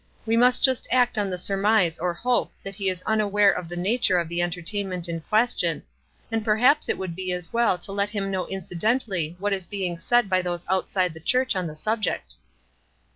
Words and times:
We 0.25 0.35
must 0.35 0.63
just 0.63 0.87
act 0.91 1.19
on 1.19 1.29
the 1.29 1.37
surmise 1.37 1.99
or 1.99 2.11
hope 2.11 2.51
that 2.63 2.73
he 2.73 2.89
is 2.89 3.03
unaware 3.03 3.51
of 3.51 3.69
the 3.69 3.75
nature 3.77 4.17
of 4.17 4.29
the 4.29 4.41
entertainment 4.41 5.07
in 5.07 5.21
question; 5.21 5.83
and 6.31 6.43
perhaps 6.43 6.89
it 6.89 6.97
would 6.97 7.15
be 7.15 7.31
as 7.33 7.53
well 7.53 7.77
to 7.77 7.91
let 7.91 8.09
him 8.09 8.31
know 8.31 8.47
incidentally 8.47 9.35
what 9.37 9.53
is 9.53 9.67
being 9.67 9.99
said 9.99 10.27
by 10.27 10.41
those 10.41 10.65
outside 10.67 11.13
the 11.13 11.19
church 11.19 11.55
on 11.55 11.67
the 11.67 11.75
subject." 11.75 12.37